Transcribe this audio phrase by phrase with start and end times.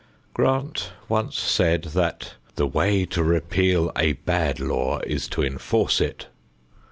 [0.33, 6.25] Grant once said that, "The way to repeal a bad law is to enforce it."